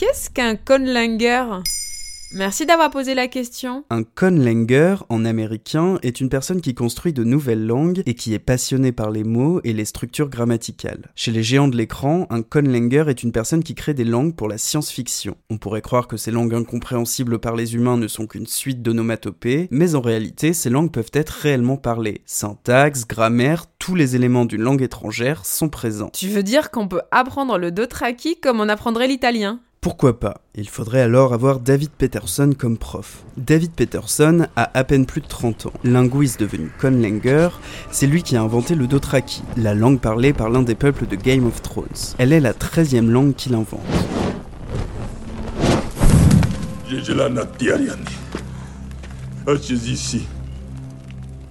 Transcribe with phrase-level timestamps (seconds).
[0.00, 1.44] Qu'est-ce qu'un conlanger
[2.32, 3.84] Merci d'avoir posé la question.
[3.90, 8.38] Un conlanger, en américain, est une personne qui construit de nouvelles langues et qui est
[8.38, 11.10] passionnée par les mots et les structures grammaticales.
[11.14, 14.48] Chez les géants de l'écran, un conlanger est une personne qui crée des langues pour
[14.48, 15.36] la science-fiction.
[15.50, 19.68] On pourrait croire que ces langues incompréhensibles par les humains ne sont qu'une suite d'onomatopées,
[19.70, 22.22] mais en réalité, ces langues peuvent être réellement parlées.
[22.24, 26.08] Syntaxe, grammaire, tous les éléments d'une langue étrangère sont présents.
[26.14, 29.60] Tu veux dire qu'on peut apprendre le Dothraki comme on apprendrait l'italien?
[29.80, 30.42] Pourquoi pas?
[30.54, 33.24] Il faudrait alors avoir David Peterson comme prof.
[33.38, 35.72] David Peterson a à peine plus de 30 ans.
[35.84, 37.48] Linguiste devenu conlanger,
[37.90, 41.16] c'est lui qui a inventé le Dothraki, la langue parlée par l'un des peuples de
[41.16, 41.86] Game of Thrones.
[42.18, 43.80] Elle est la 13e langue qu'il invente.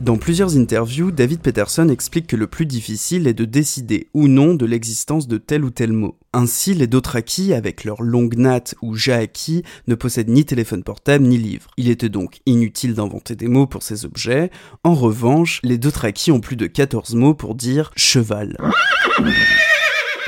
[0.02, 4.54] Dans plusieurs interviews, David Peterson explique que le plus difficile est de décider ou non
[4.54, 6.18] de l'existence de tel ou tel mot.
[6.32, 11.38] Ainsi, les Dothraki, avec leur longue natte ou Jaaki, ne possèdent ni téléphone portable ni
[11.38, 11.72] livre.
[11.76, 14.52] Il était donc inutile d'inventer des mots pour ces objets.
[14.86, 18.58] En revanche, les Dothraki ont plus de 14 mots pour dire cheval.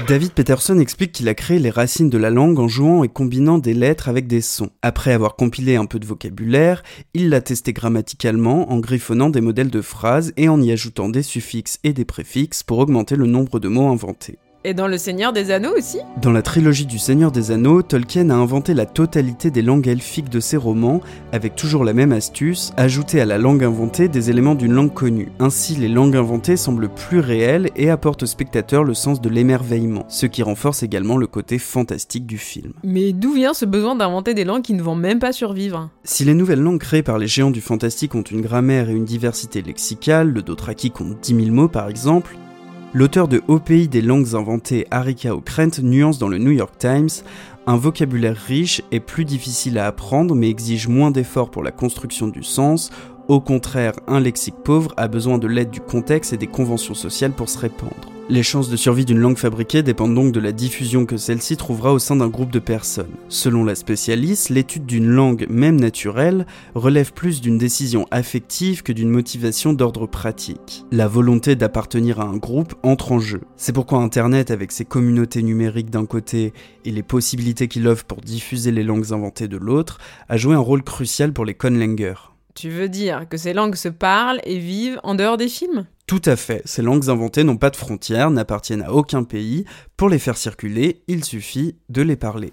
[0.08, 3.58] David Peterson explique qu'il a créé les racines de la langue en jouant et combinant
[3.58, 4.70] des lettres avec des sons.
[4.82, 9.70] Après avoir compilé un peu de vocabulaire, il l'a testé grammaticalement en griffonnant des modèles
[9.70, 13.60] de phrases et en y ajoutant des suffixes et des préfixes pour augmenter le nombre
[13.60, 14.38] de mots inventés.
[14.64, 18.30] Et dans Le Seigneur des Anneaux aussi Dans la trilogie du Seigneur des Anneaux, Tolkien
[18.30, 22.72] a inventé la totalité des langues elfiques de ses romans, avec toujours la même astuce,
[22.78, 25.32] ajouter à la langue inventée des éléments d'une langue connue.
[25.40, 30.06] Ainsi, les langues inventées semblent plus réelles et apportent au spectateur le sens de l'émerveillement,
[30.10, 32.74] ce qui renforce également le côté fantastique du film.
[32.84, 36.24] Mais d'où vient ce besoin d'inventer des langues qui ne vont même pas survivre Si
[36.24, 39.64] les nouvelles langues créées par les géants du fantastique ont une grammaire et une diversité
[39.64, 42.36] lexicale, le Dothraki compte 10 000 mots par exemple,
[42.94, 47.10] L'auteur de Au pays des langues inventées, Harika O'Krent, nuance dans le New York Times
[47.68, 52.28] un vocabulaire riche est plus difficile à apprendre mais exige moins d'efforts pour la construction
[52.28, 52.90] du sens.
[53.28, 57.34] Au contraire, un lexique pauvre a besoin de l'aide du contexte et des conventions sociales
[57.34, 58.21] pour se répandre.
[58.32, 61.92] Les chances de survie d'une langue fabriquée dépendent donc de la diffusion que celle-ci trouvera
[61.92, 63.12] au sein d'un groupe de personnes.
[63.28, 69.10] Selon la spécialiste, l'étude d'une langue, même naturelle, relève plus d'une décision affective que d'une
[69.10, 70.86] motivation d'ordre pratique.
[70.94, 73.42] La volonté d'appartenir à un groupe entre en jeu.
[73.58, 76.54] C'est pourquoi Internet, avec ses communautés numériques d'un côté
[76.86, 79.98] et les possibilités qu'il offre pour diffuser les langues inventées de l'autre,
[80.30, 82.32] a joué un rôle crucial pour les conlangers.
[82.56, 85.86] Tu veux dire que ces langues se parlent et vivent en dehors des films?
[86.12, 89.64] Tout à fait, ces langues inventées n'ont pas de frontières, n'appartiennent à aucun pays.
[89.96, 92.52] Pour les faire circuler, il suffit de les parler.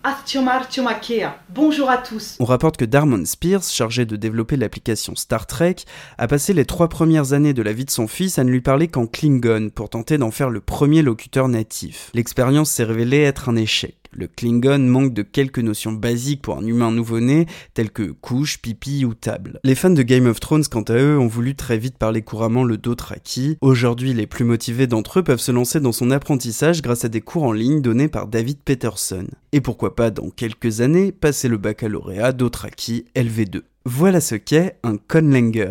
[1.49, 2.37] Bonjour à tous.
[2.39, 5.75] On rapporte que Darmon Spears, chargé de développer l'application Star Trek,
[6.19, 8.61] a passé les trois premières années de la vie de son fils à ne lui
[8.61, 12.13] parler qu'en Klingon pour tenter d'en faire le premier locuteur natif.
[12.15, 13.98] L'expérience s'est révélée être un échec.
[14.19, 19.05] Le Klingon manque de quelques notions basiques pour un humain nouveau-né, telles que couche, pipi
[19.05, 19.61] ou table.
[19.63, 22.65] Les fans de Game of Thrones, quant à eux, ont voulu très vite parler couramment
[22.65, 23.59] le Dothraki.
[23.61, 27.21] Aujourd'hui, les plus motivés d'entre eux peuvent se lancer dans son apprentissage grâce à des
[27.21, 29.29] cours en ligne donnés par David Peterson.
[29.53, 33.63] Et pourquoi pas, dans quelques années, passer le baccalauréat Dothraki LV2.
[33.85, 35.71] Voilà ce qu'est un conlanger.